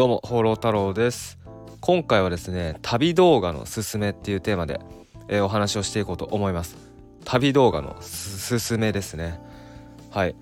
[0.00, 1.38] どうも放浪太郎です。
[1.82, 4.80] 今回はですね旅動画のすすめっていうテーマで、
[5.28, 6.78] えー、お話をしていこうと思います。
[7.26, 9.38] 旅動画のすすめですね。
[10.10, 10.34] はい。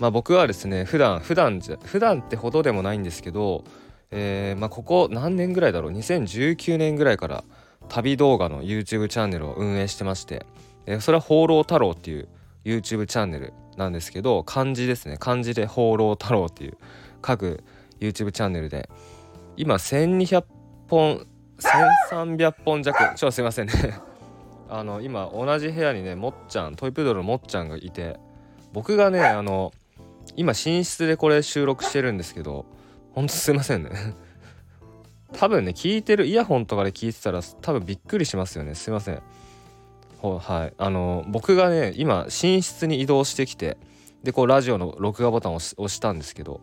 [0.00, 3.62] まあ僕はですね普段普段じゃ普段ってほどでもないんですけど
[4.10, 7.44] えー、まあここ何年ぐらいだろう？2019年ぐらいから
[7.88, 10.44] 旅動画の YouTube チャンネルを運営してまして、
[10.86, 12.26] えー、それは放浪太郎っていう
[12.64, 15.16] YouTube チャンネルなんですけど漢字ですね。
[15.16, 16.76] 漢字で放浪太郎っていう
[17.22, 17.62] 各
[18.00, 18.88] YouTube チャンネルで。
[19.56, 20.44] 今1200
[20.88, 21.26] 本
[21.58, 23.72] 1300本弱ちょっとすいませんね。
[24.68, 28.18] あの今同じ部屋にねもっちゃんトイプードルのもっちゃんがいて。
[28.72, 29.72] 僕がねあの
[30.34, 32.66] 今寝室でこれ収録してるんですけど
[33.14, 33.90] ほんとすいませんね。
[35.32, 38.74] 多分ね聞いてるイヤホンとかで聞いてたら多分びっくりしますよね。
[38.74, 39.22] すいません。
[40.20, 40.74] はい。
[40.76, 43.78] あの僕がね今寝室に移動してきて
[44.22, 46.60] でこうラジオの録画ボタンを押したんですけど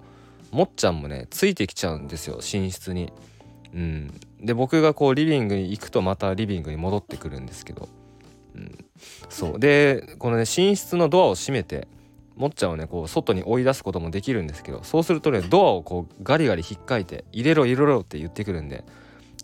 [0.53, 3.11] もっちゃんもねついてきちゃうんですよ寝室に。
[3.73, 7.89] うん、で僕がこうリビングに行くとまたリビングに戻ってくるんですけど、
[8.55, 8.85] うん、
[9.29, 11.87] そうでこのね寝室のドアを閉めて
[12.35, 18.83] もっちゃんをねこう外に追い出すこともできるんですけどそうするとねドアをこうガリガリ引っかいて入れろ入れろって言ってくるんで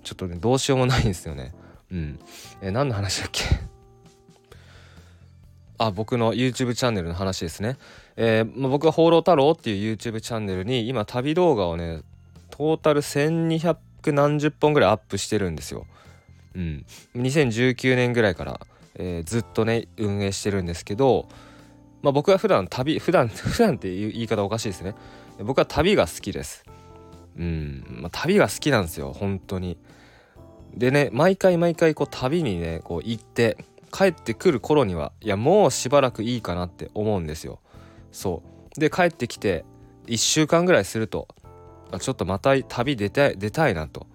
[0.03, 1.53] ちょっとねどうしようもないんですよね。
[1.91, 2.19] うん、
[2.61, 3.43] え何の話だっけ？
[5.79, 7.77] あ僕の YouTube チャンネルの話ですね。
[8.21, 12.01] えーまあ、僕は「放浪太郎」っていう YouTube チャンネルに今旅動画をね
[12.49, 13.77] トータル1200
[14.11, 15.85] 何十本ぐらいアップしてるんですよ。
[16.53, 18.59] うん、2019年ぐらいから、
[18.95, 21.29] えー、ずっとね運営してるんですけど、
[22.01, 24.95] まあ、僕は普段旅普段 普段っていう言い方おかしいですね
[25.41, 26.65] 僕は旅が好きです。
[27.37, 29.77] うん、まあ、旅が好きなんですよ本当に。
[30.75, 33.57] でね毎回毎回こう旅にねこう行って
[33.93, 37.59] 帰ってくる頃にはいやもうしばらくいいかなって思うんですよ。
[38.11, 38.43] そ
[38.75, 38.79] う。
[38.79, 39.65] で帰ってきて
[40.07, 41.27] 1週間ぐらいすると
[41.99, 44.07] ちょっとまた旅出たい出たいなと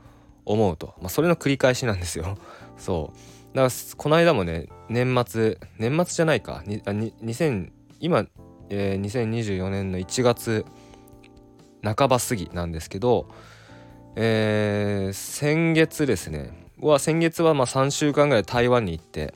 [0.45, 2.39] 思うと、まあ、それの繰り返しなんですよ。
[2.79, 3.57] そう。
[3.57, 6.63] だからこの間もね年末年末じゃないか。
[6.67, 7.71] にあに2000
[8.01, 8.27] 今、
[8.71, 10.65] えー、2024年の1月
[11.83, 13.29] 半ば過ぎなんですけど、
[14.17, 16.53] えー、先月ですね。
[16.81, 19.35] は先月はまあ3週間ぐらい台湾に行って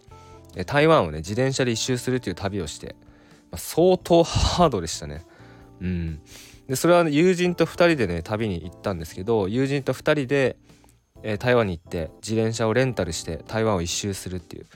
[0.66, 2.96] 台湾をね自転車で一周するっていう旅をして、
[3.52, 5.24] あ、相当ハードでしたね。
[5.80, 6.20] うん、
[6.66, 10.56] でそれは、友人と2人でね旅に行ったんですけど友人と2人で、
[11.22, 14.66] えー、台湾に行って自転車をレンタルして台湾を一周するっていう、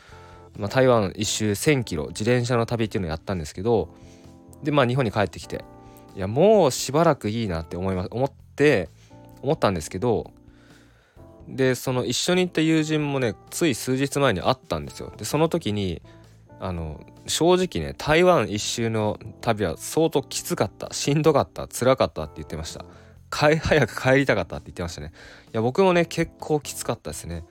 [0.59, 3.94] まあ、台湾一周1,000キロ自転車の旅っていうのをやったんですけど
[4.62, 5.65] でまあ日本に帰ってきて
[6.15, 8.88] いやもうしばらくいいなって思いま思って
[9.43, 10.31] 思ったんですけど
[11.49, 15.12] でその一緒に行った友人もねつい数日前に会ったんですよ。
[15.16, 16.03] でその時に
[16.61, 17.00] あの
[17.32, 22.84] 正直ね台湾一周の旅は相当きつかったしんどかった辛かったって言ってました。
[23.31, 25.12] 早く帰りたかったって言ってましたね。
[25.47, 27.44] いや僕もね結構きつかったですね。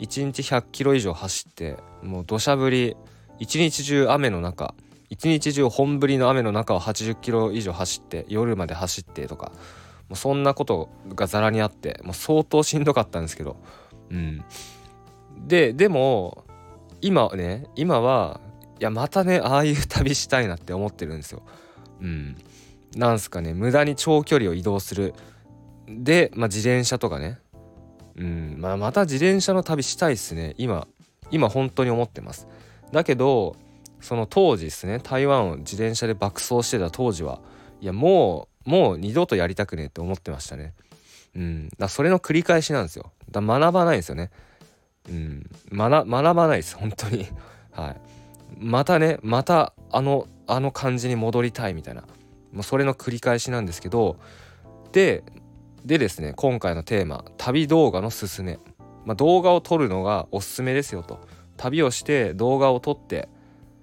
[0.00, 2.96] 1日100キロ以上走ってもう土砂降り
[3.38, 4.74] 一日中雨の中
[5.08, 9.52] 一日中本降りの雨の中を80キロ以上走って夜まで走ってとか
[10.08, 13.56] もうそんなことがざらにあってもう相当しんどかったんですけど。
[14.10, 14.44] うん。
[15.46, 16.44] ででも
[17.00, 18.40] 今ね今は
[18.80, 21.42] いやまたねああいう旅したいなって思ってるんですよ。
[22.00, 22.36] うん。
[22.96, 25.14] なんすかね無駄に長距離を移動する。
[25.88, 27.38] で、まあ、自転車とかね。
[28.16, 28.56] うん。
[28.58, 30.54] まあ、また自転車の旅したいっすね。
[30.58, 30.86] 今
[31.30, 32.46] 今本当に思ってます。
[32.92, 33.56] だけど
[34.00, 37.40] その当時ですね台湾を自転車で爆走してた当時は。
[37.80, 40.74] いやもうもう二度とやりたくねえって思ってましたね。
[41.34, 41.68] うん。
[41.78, 43.12] だそれの繰り返しなんですよ。
[43.30, 44.30] だ学ばないんですよね。
[45.08, 45.50] うん。
[45.72, 47.26] 学学ばないです本当に。
[47.72, 48.17] はい。
[48.56, 52.04] またねまたあのあの感じに戻りたいみたいな。
[52.52, 54.16] もうそれの繰り返しなんですけど
[54.92, 55.22] で
[55.84, 58.58] でですね今回のテーマ旅動画のすすめ、
[59.04, 61.20] まあ、動画を撮るのがおすすめですよと。
[61.56, 63.28] 旅をして動画を撮って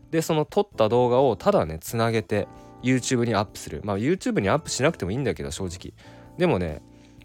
[0.10, 2.48] でその撮った動画をただねつなげて
[2.82, 3.82] YouTube にアップする。
[3.84, 5.94] まあ YouTube にアップしなくてもいいんだけど正直。
[6.38, 6.82] でもね、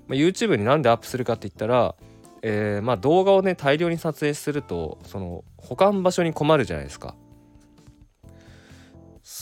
[0.09, 1.95] まあ、YouTube になんでアップするかって言ったら
[2.43, 7.15] えー、まあ動画をね大量に撮影するとその保管場所に困るじゃないですか。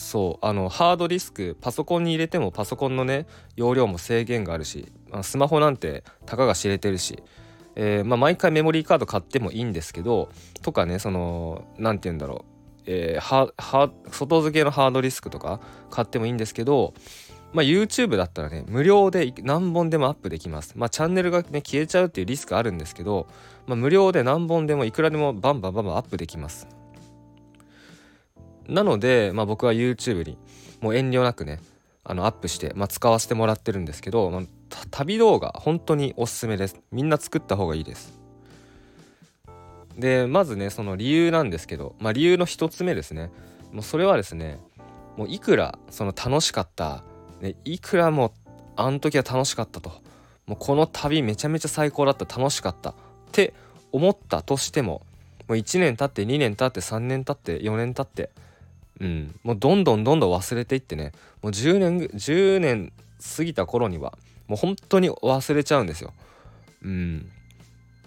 [0.09, 4.91] そうあのハードディスクパソコンに入れてもパソコンのね容量も制限があるし
[5.21, 7.21] スマホなんてたかが知れてるし、
[7.75, 10.31] えー、まあ、毎回メモリーカード買ってもいいんですけど
[10.63, 12.43] とかねその何て言うんだろ
[12.79, 15.59] う、えー、外付けのハードディスクとか
[15.91, 16.95] 買ってもいいんですけど
[17.53, 20.73] まあ、YouTube だったらね無料で何本でもアップできます。
[20.75, 23.27] まあ、チャンネルがね消えちゃうっていうリスクあるんですけど、
[23.65, 26.78] まあ、無料で何本でもいくらでもバンバンバンバンアップできます。
[28.69, 30.37] なので、まあ、僕は YouTube に
[30.81, 31.59] もう遠慮なくね
[32.03, 34.41] あのアップして、まあ、使わせてもらってるんですけど、まあ、
[34.91, 36.79] 旅動画本当におすすめです。
[36.91, 38.17] みんな作った方がいいです。
[39.97, 43.31] でまずねその理由なんですけど、まあ、理由の一つ目ですね。
[43.71, 44.59] もうそれはですね
[45.17, 47.03] もういくらその楽しかった、
[47.41, 48.33] ね、いくらも
[48.75, 49.91] あの時は楽しかったと。
[50.45, 52.95] もうこの旅めちゃめちゃ最高だった楽しかったっ
[53.31, 53.53] て
[53.91, 55.03] 思ったとしても
[55.47, 58.31] もう1年経って2年経って3年経って4年経って
[58.99, 59.39] うん。
[59.43, 61.11] もうどんどんどんどん忘れていってね。
[61.41, 62.91] もう10年10年
[63.37, 64.17] 過ぎた頃には
[64.47, 66.13] もう本当に忘れちゃうんですよ。
[66.83, 67.31] うん。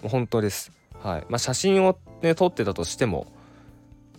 [0.02, 0.72] 本当です。
[1.02, 1.26] はい。
[1.28, 3.26] まあ写真をね撮ってたとしても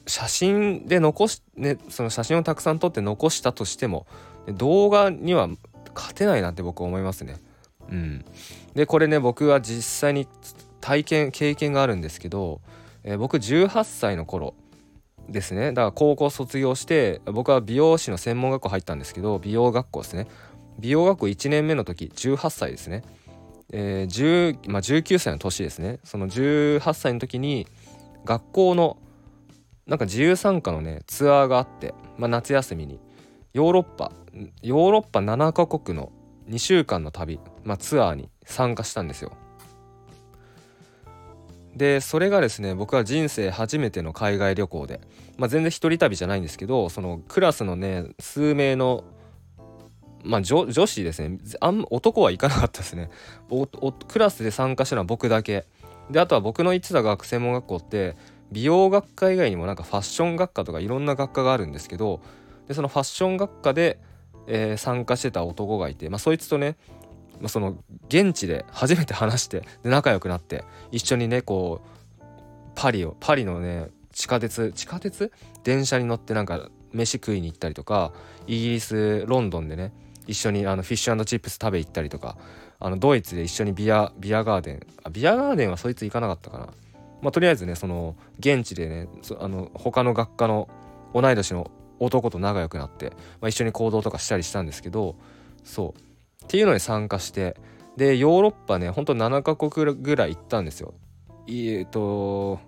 [0.07, 4.05] 写真で残しねその写真をたくさん撮って残したとしても
[4.47, 5.49] 動画には
[5.95, 7.37] 勝てないなって僕思いますね。
[7.89, 8.25] うん。
[8.73, 10.27] でこれね僕は実際に
[10.81, 12.61] 体験経験があるんですけど、
[13.03, 14.55] えー、僕18歳の頃
[15.29, 15.73] ですね。
[15.73, 20.27] だから高校卒業して僕は美容師の専門学校入ったんですけど美容学校ですね。
[20.79, 23.03] 美容学校1年目の時18歳ですね、
[23.71, 25.99] えー10まあ、19歳の年ですね。
[26.03, 27.67] その18歳の時に
[28.25, 28.97] 学校の
[29.85, 32.99] なんか自由参加のねツアーがあって、まあ、夏休みに
[33.53, 34.11] ヨーロッパ
[34.61, 36.11] ヨーロッパ7カ国の
[36.49, 39.31] 2週間の旅、まあ、ツアーに参加したんですよ。
[41.75, 45.01] でそれがですね僕は人生初めての海外旅行で、
[45.37, 49.03] まあ、全然一人旅じゃないんですけどそのクラスのね数名の
[50.23, 53.09] まあ女女子ですねあん男は行かなかったですね。
[54.07, 55.65] クラスで参加したのは僕だけ。
[56.09, 58.17] であとは僕の行ってた学専門学校って
[58.51, 62.21] 美容学科以外にもなんかファッション学科とかいろんな学科があるんですけど
[62.67, 63.99] でそのファッション学科で、
[64.47, 66.77] えー、参加してた男がいて、まあ、そいつとね、
[67.47, 67.77] その
[68.07, 72.23] 現地で初めて話してで仲良くなって一緒にねこう
[72.75, 75.31] パリをパリのね地下鉄地下鉄？
[75.63, 78.13] 電車に乗ってなんか飯食いに行ったりとか
[78.47, 79.91] イギリスロンドンでね
[80.27, 82.37] 一緒にあのフィッシュチップス食べ行ったりとか
[82.79, 86.67] あのドイツで一緒にビアビアガーデンあビアガーデンはそいつ行かなかったかな。
[87.21, 89.07] まあとりあえずねその現地でね
[89.39, 90.69] あの他の学科の
[91.13, 95.15] 同い年の男と仲良くなって、まあ、一緒に行動とかしたりしたんですけど
[95.63, 96.12] そう。
[96.43, 97.55] っていうのに参加して
[97.97, 100.93] でヨーロッパねほんと7カ国ぐらい行ったんですよ。
[101.47, 102.59] えっと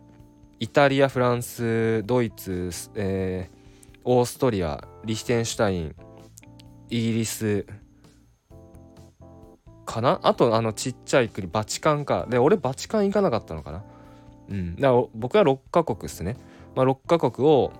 [0.59, 5.95] イタリアフランスドイツ、えー、オーストリアリヒテンシュタイン
[6.89, 7.65] イギリス
[9.85, 10.19] かな？
[10.23, 12.25] あとあのちっちゃい国バチカンか。
[12.29, 13.83] で俺バチカン行かなかったのかな？
[14.49, 14.75] うん。
[14.75, 16.37] だから僕は6カ国ですね、
[16.75, 17.71] まあ、6カ国を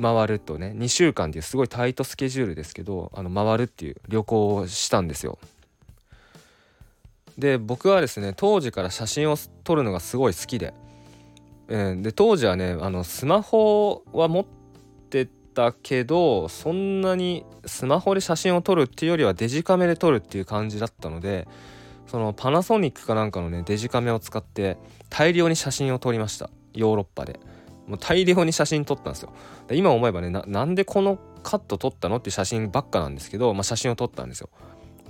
[0.00, 5.38] 回るとね2週間っていうすごいタイトスケジュールですけどあの回るっていう旅行をしたんですよ。
[7.38, 10.72] で僕はですね当時から写真を撮るのがすごい好きで,、
[11.68, 14.44] えー、で当時はねあのスマホは持っ
[15.10, 21.48] てたけどそんなにスマホで写真を撮るっていうよりはデジカメで撮るっていう感じだったので
[22.06, 24.76] そのパナソニックかなんかのねデジカメを使って
[25.10, 27.40] 大量に写真を撮りましたヨーロッパで。
[27.86, 29.32] もう大量に写真撮ったんですよ。
[29.70, 34.48] 今思えばねなんでこのカット撮ったのって写真ばっかなんですけど、まあ、写真を撮ったんですよ。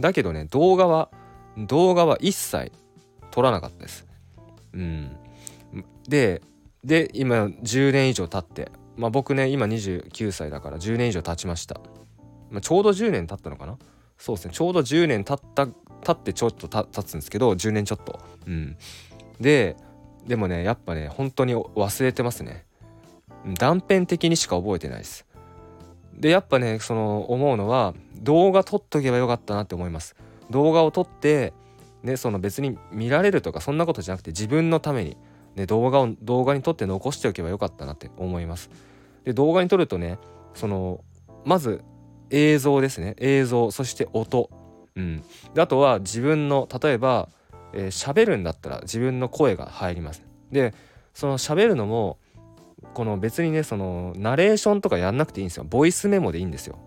[0.01, 1.11] だけどね動画は
[1.57, 2.73] 動画は一切
[3.31, 4.07] 撮らなかったです。
[4.73, 5.17] うん。
[6.09, 6.43] で
[6.83, 11.81] で今10年以上経ってまあ僕ね今29歳だから10年以上経ちました、
[12.51, 13.79] まあ、ちょうど10年経ったのかな？
[14.19, 18.21] そうですねちょうど10年経った経ってちょっと経つんですけど10年ちょっと。
[18.47, 18.77] うん。
[19.41, 19.77] で
[20.27, 22.65] でもねやっぱね本当に忘れてますね。
[23.59, 25.27] 断片的にしか覚えてないです。
[26.15, 30.17] でやっぱねその思うのは動画撮っとけばよかったなって思います。
[30.51, 31.53] 動画を撮って
[32.03, 35.17] ねその別に見られるとかそんなことじゃなくて自分のために、
[35.57, 38.71] ね、動画を動画に撮って残しておけばよかったなって思います。
[39.25, 40.19] で動画に撮るとね
[40.55, 41.03] その
[41.45, 41.83] まず
[42.31, 43.15] 映像ですね。
[43.19, 44.51] 映像そして音。
[44.97, 45.23] うん。
[45.53, 47.29] であとは自分の例えば
[47.75, 50.23] えー、喋るんだったら自分の声が入ります。
[50.51, 50.73] で
[51.13, 52.19] その喋るのも
[52.95, 55.65] この別にねそのナレーションとかやんなくていいんですよ。
[55.65, 56.79] ボイスメモでいいんですよ。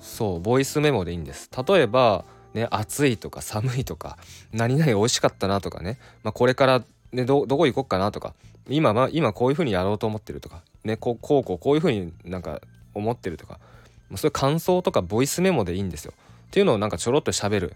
[0.00, 1.50] そうボイスメモでいいんです。
[1.66, 4.18] 例えばね暑いとか寒いとか
[4.52, 6.82] 何々美味しかったなとかね、まあ、これから
[7.12, 8.34] ねどどこ行こっかなとか。
[8.68, 10.62] 今まあ今こういう風にやろうと思ってるとか。
[10.82, 12.60] ねこうこうこうこういう風になんか
[12.94, 13.60] 思ってるとか。
[14.16, 16.12] そういう感想とかボイスメモでいいんですよ。
[16.46, 17.74] っていうのをなんかちょろっと喋る。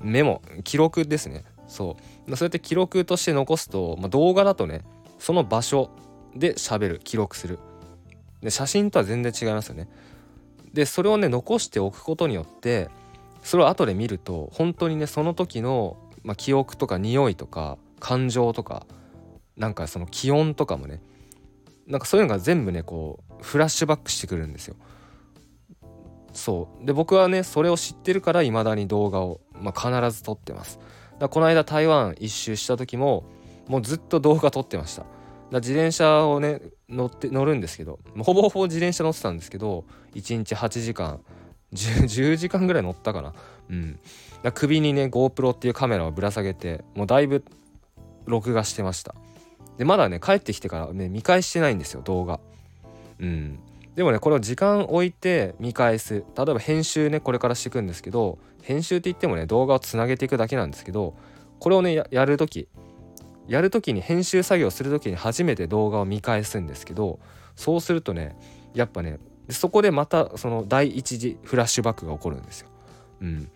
[0.00, 1.44] メモ記録ですね。
[1.66, 2.36] そう。
[2.36, 4.82] そうやって記録として残すと、まあ、動画だとね
[5.18, 5.90] その場所
[6.34, 7.58] で喋る記録する。
[8.42, 9.88] で写真とは全然違いますよね。
[10.72, 12.88] でそれをね残しておくことによって
[13.42, 18.86] それを後で見ると本当にねその時の、まあ、記憶とか匂いとか感情とか
[19.56, 21.00] なんかその気温とかもね
[21.86, 24.76] なんかそういうのが全部ねこうフラッシュバックしてくるんですよ。
[26.32, 26.86] そう。
[26.86, 30.78] で僕はねそれを知ってるから未だに動画を、まあ、必ず撮ってます。
[31.18, 33.24] だこの間台湾一周した時も
[33.66, 35.02] もうずっと動画撮ってました。
[35.50, 39.84] だ自転車をね乗って乗るんですけどほぼほぼ自転車乗ってたんですけど
[40.14, 41.20] 1日8時間
[41.72, 43.34] 10, 10, 時間ぐらい乗ったかな。
[43.70, 43.98] うん。
[44.42, 47.44] だ首にね GoPro っていうカメラをぶら下げてもうだいぶ
[48.26, 49.14] 録画してました。
[49.76, 52.40] でまだね帰ってきてからね見返してないんですよ動画。
[53.18, 53.58] うん。
[53.94, 56.24] でもねこれを時間置いて見返す。
[56.36, 58.38] 例えば編集ねこれからしていくんですけど
[58.68, 61.14] 編集って言ってもね動画をつなげていくだけなんですけど
[61.58, 62.68] これをねやる時
[63.46, 67.18] やる時に編集作業する時に初めて動画を見返すんですけど
[67.56, 68.36] そうするとね
[68.74, 72.68] やっぱねそこでまたその第一次フラッシュバックが起こるんですよ。
[73.22, 73.50] うん、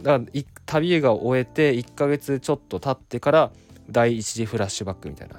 [0.00, 3.52] だから旅が終えて1ヶ月ちょっと経ってから
[3.90, 5.36] 第一次フラッシュバックみたいな。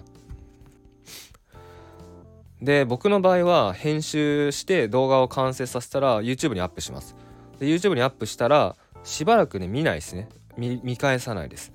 [2.62, 7.15] で僕の場合は編集して動画を完成させたら YouTube にアップします。
[7.58, 10.29] で YouTube にアップしたらしばらくね見ないですね。
[10.58, 11.72] 見返さないです。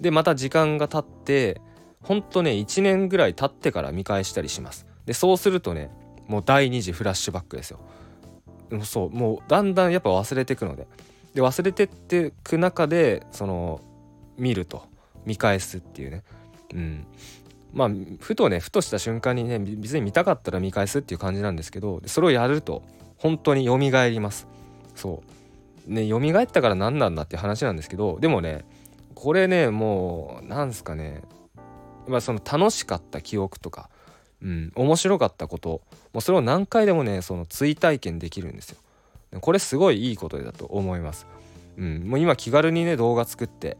[0.00, 1.60] でまた時間が経って
[2.02, 4.86] ほんとね1年ぐらい経ってから見返したりします。
[5.06, 5.90] でそうするとね
[6.26, 7.80] もう第2次フラッシュバックですよ。
[8.84, 10.86] そうもうだんだんやっぱ忘れてくので。
[11.34, 13.80] で忘れてってく中でその
[14.36, 14.86] 見ると。
[15.24, 16.22] 見返すっていうね。
[16.74, 17.06] うん。
[17.72, 22.82] まあふとねふとした瞬間にね別に見たかったら見返すっていう感じなんですけどそれをやると
[23.18, 24.46] 本当に蘇ります。
[24.94, 25.37] そう。
[25.88, 28.64] ね蘇ったから何なんだって話なんですけどでもね
[29.14, 31.22] これねもうなんすかね。
[32.06, 33.90] まあその楽しかった記憶とか
[34.42, 38.78] うん面白かったこともうそれを何回でもねその追体験できるんですよ。
[39.40, 41.26] これすごいいいことだと思います。
[41.76, 43.76] うんもう今気軽にね動画作って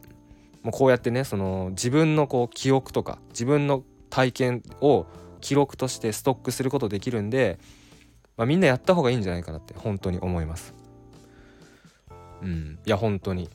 [0.61, 5.05] もうこうやってねその自分のこう記憶とか自分の体験を
[5.41, 7.59] 記録としてストックすることできるんで、
[8.37, 10.73] まあ、みんなやった方がいいんじゃないかなって本当に思います。
[12.41, 12.79] うん。
[12.85, 13.49] いや本当に。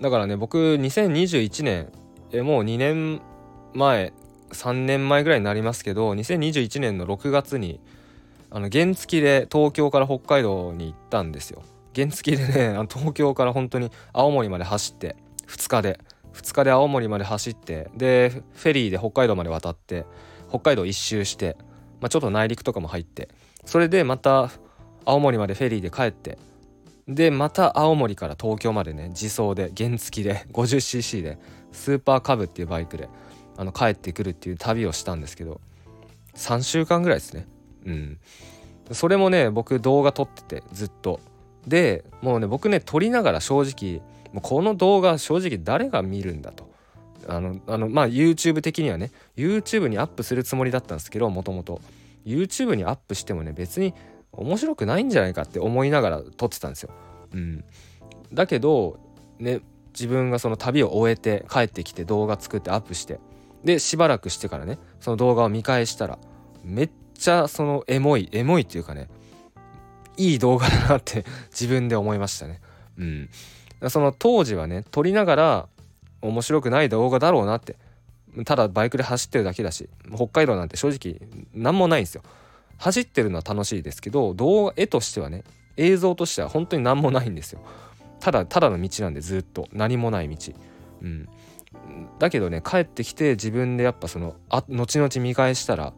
[0.00, 1.92] だからね僕2021年
[2.32, 3.20] えもう2年
[3.74, 4.12] 前
[4.50, 7.80] 3年前ぐらいになりますけど2021年の6月に
[8.50, 11.62] あの原付で東京から北海道に行ったんですよ。
[11.94, 16.00] 原付でねあの東京から本当に青森まで走って2日で。
[16.32, 20.06] 2日で青森まで走ってでフェリーで北海道まで渡って
[20.48, 21.56] 北海道一周して、
[22.00, 23.28] まあ、ちょっと内陸とかも入って
[23.64, 24.50] それでまた
[25.04, 26.38] 青森までフェリーで帰って
[27.08, 31.38] でまた青森から東京までね自走で原付で 50cc で
[31.72, 33.08] スーパーカブっていうバイクで
[33.56, 35.60] あの帰ってくるっていう旅をしたんですけど
[36.34, 37.46] 3週間ぐらいですね。
[37.84, 38.18] うん。
[38.92, 41.20] それもね僕動画撮っててずっと。
[41.66, 44.00] でもうね僕ね撮りながら正直
[44.32, 46.70] もうこの動画正直誰が見るんだと。
[47.28, 51.80] あのあのまあ YouTube 的にはね YouTube にアップするつもりだったんですけどもともと
[52.24, 53.94] YouTube にアップしてもね別に
[54.32, 56.90] 面白くないんじゃないかって思いながら撮ってたんですよ。
[57.32, 57.64] うん、
[58.32, 58.98] だけど
[59.38, 59.60] ね
[59.92, 63.20] 自分がその旅を終えて帰ってきて動画作ってアップして
[63.64, 66.18] でしばらくしてからねその動画を見返したら
[66.64, 69.08] めっちゃそのエモいエモいっていうかね
[70.16, 72.60] いい動画だなって 自分で思いましたね。
[72.98, 73.30] うん、
[73.88, 75.68] その当時はね撮りながら
[76.22, 77.76] 面白くない動画だろうなって
[78.44, 81.20] ただバイクで走ってるだけだし北海道なんて正直
[81.54, 82.22] 何もないんですよ。
[82.80, 85.44] 走ってるのは楽しいですけど動画絵としてはね
[85.76, 87.60] 映像としては本当に何もないんですよ。
[88.20, 90.52] ただただの道なんでずっと何もない道。
[91.02, 91.28] うん、
[92.18, 95.92] だけどね帰ってきて自分でやっぱそのあ後々見返したら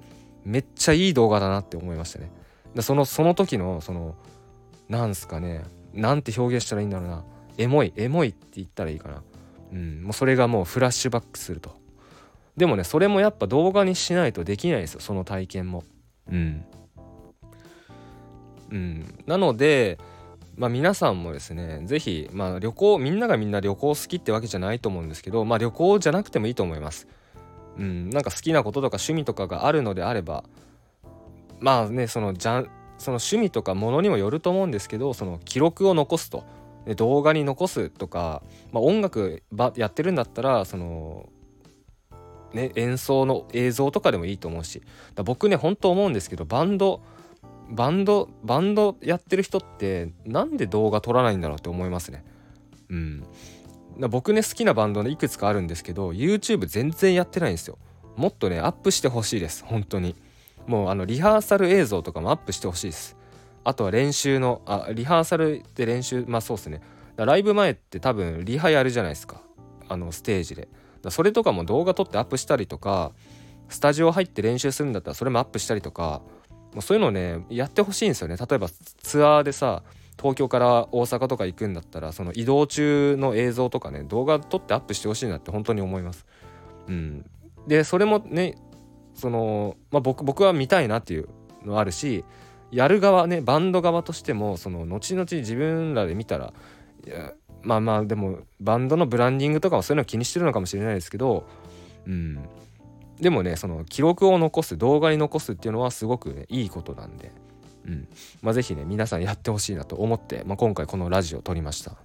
[0.44, 2.30] めっちゃいい動画だなって思いましたね。
[2.74, 4.16] でそのその時のその
[4.88, 7.24] なんすかねなんて表現したらいいんだろうな
[7.58, 9.22] エモいエモいって言ったらいいかな。
[9.72, 11.76] うん、もうそれがもうフラッシュバックすると。
[12.56, 15.84] でもねそれもやっぱ動画にしないとできないですよその体験も。
[16.30, 16.64] うん。
[18.70, 19.98] うん、なので
[20.56, 27.08] まあ、皆さんもですね是非、まあ、旅行みんながみんな旅行好きってわけじゃないと思うんですけど、まあ、旅行じゃなくてもいいと思います。
[27.78, 30.44] うん、なんか好きなこととか趣味とかがあるのであれば
[31.58, 32.64] まあねそのじゃ
[32.98, 36.44] その趣味とかものにもよると思うんですけどその記録を残すと
[36.96, 41.28] 動画に残すとか、まあ、音楽ばやってるんだったらその、
[42.54, 44.82] ね、演奏の映像とかでもいいと思うし。
[45.24, 47.02] 僕ね本当思うんですけどバンド
[47.70, 52.24] バンドバンドやってる人ってなんで動画撮らないんだろうって思いますね。
[52.90, 53.24] うん。
[54.10, 57.78] 僕ね好きなバンドねいくつかあるんですけど YouTube 全然やってないんですよ。
[58.16, 59.64] もっとねアップしてほしいです。
[59.64, 60.14] 本当に。
[60.66, 63.16] もうあのリハーサル映像とかもアップしてほしいです。
[63.64, 66.80] あとは練習のあリハーサルで練習まあそうっすね。
[67.16, 69.40] ライブ前って多分リハやるじゃないですか。
[69.88, 70.68] あのステージで。
[71.10, 73.12] それとかも動画撮ってアップしたりとか
[73.68, 76.22] スタジオ入って練習するんだったらそれもアップしたりとか
[76.72, 79.82] もうそういうのをねやってほしいんですよね例えばツアーでさ
[80.18, 86.26] 東京から大阪とか行くんだったらその移動中の映像とかね動画撮ってアップしてほしいなって本当に思います。
[86.86, 87.24] うん、
[87.66, 88.56] でそれもね
[89.14, 91.28] その、まあ、僕僕は見たいなっていう
[91.64, 92.24] のあるし
[92.70, 96.52] やる側ねバンド側としてもその後々自分らで見たら
[97.06, 101.46] いやまあまあでもバンドのブランディングとかもそういうの気にしてるのかもしれないですけど、
[102.06, 102.38] うん、
[103.20, 107.30] でもねその記録を残す動画に残すっていうのはすごくねいいことなんで、
[107.86, 108.08] うん
[108.42, 111.96] まあ、是非ね皆さんやってほしいなと思って、まあ、今回このラジオを撮りました。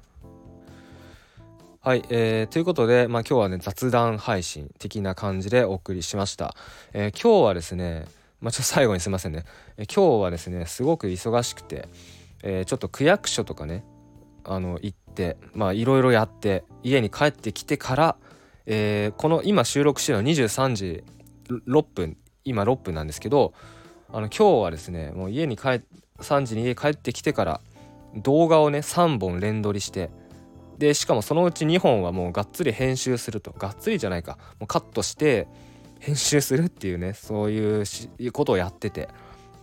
[1.81, 6.53] はい、えー、ということで、まあ、今日はね雑談配信的な感じでお送りしました。
[6.91, 8.05] えー、今日はですね、
[8.41, 9.45] まあ、ちょっと最後にすいませんね、
[9.77, 11.87] えー、今日はですねすごく忙しくて、
[12.43, 13.85] えー、ちょっと区役所とかね
[14.43, 15.06] あの行って
[15.53, 18.15] まあいろいろやって家に帰ってきてから、
[18.65, 21.03] えー、この今収録してるの23時
[21.49, 23.53] 6分今6分なんですけど
[24.09, 25.81] あの今日はですねもう家に帰
[26.19, 27.61] 3時に家帰ってきてから
[28.15, 30.09] 動画をね3本連撮りして
[30.77, 33.51] でしかもそのうち2本はもうがっつり編集すると。
[33.51, 34.37] がっつりじゃないか。
[34.59, 35.47] もうカットして
[35.99, 37.83] 編集するっていうねそういう
[38.31, 39.09] ことをやってて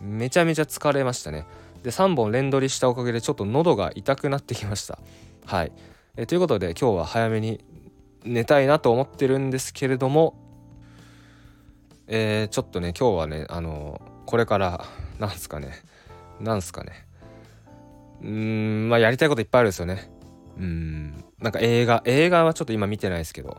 [0.01, 1.47] めちゃめちゃ疲れましたね。
[1.83, 4.99] で3本連撮りしたおかげでちょっと喉が痛くなってきました。
[5.47, 5.73] はい。
[6.17, 7.65] えということで今日は早めに
[8.25, 10.45] 寝たいなと思ってるんですけれども
[12.07, 14.85] えー、ちょっとね今日はねあのこれから
[15.19, 15.73] なんすかね
[16.41, 17.07] なんすかね。
[18.23, 20.11] うんまあやりたいこといっぱいあるんですよね。
[20.59, 23.59] うんなんか映画映画はちょっと今見てないですけど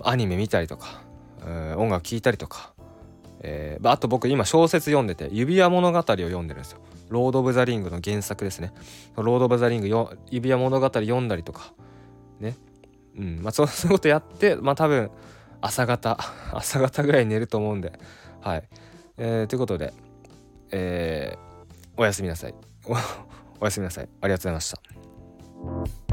[0.00, 1.02] アニメ見たりとか
[1.76, 2.72] 音楽聴いたりとか、
[3.40, 6.80] えー、あと僕今小説読んでて指輪物語を読んでるんですよ。
[7.08, 8.72] ロード・オブ・ザ・リングの原作ですね。
[9.16, 11.72] ロード・オブ・ザ・リングよ指輪物語読んだりとか。
[12.40, 12.56] ね。
[13.16, 13.40] うん。
[13.42, 15.10] まあ そういうことやってまあ多分
[15.60, 16.18] 朝方
[16.52, 17.92] 朝方ぐらい寝ると思うんで。
[18.40, 18.68] はい、
[19.16, 19.92] えー、ということで
[20.70, 22.54] えー、おやすみなさい。
[23.60, 24.08] おやすみなさい。
[24.20, 26.07] ありがとうございました。